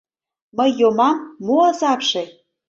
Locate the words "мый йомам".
0.57-1.17